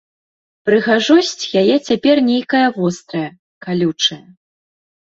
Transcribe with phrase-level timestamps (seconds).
[0.69, 3.31] Прыгажосць яе цяпер нейкая вострая,
[3.69, 4.21] калючая.